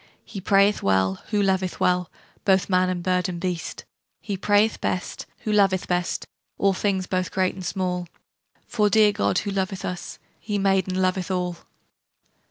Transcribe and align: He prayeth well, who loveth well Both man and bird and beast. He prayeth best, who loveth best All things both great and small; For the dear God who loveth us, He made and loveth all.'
He 0.25 0.41
prayeth 0.41 0.81
well, 0.81 1.21
who 1.27 1.39
loveth 1.43 1.79
well 1.79 2.09
Both 2.43 2.71
man 2.71 2.89
and 2.89 3.03
bird 3.03 3.29
and 3.29 3.39
beast. 3.39 3.85
He 4.19 4.35
prayeth 4.35 4.81
best, 4.81 5.27
who 5.41 5.51
loveth 5.53 5.87
best 5.87 6.25
All 6.57 6.73
things 6.73 7.05
both 7.05 7.29
great 7.29 7.53
and 7.53 7.63
small; 7.63 8.07
For 8.65 8.87
the 8.87 8.93
dear 8.93 9.11
God 9.11 9.37
who 9.37 9.51
loveth 9.51 9.85
us, 9.85 10.17
He 10.39 10.57
made 10.57 10.87
and 10.87 10.99
loveth 10.99 11.29
all.' 11.29 11.57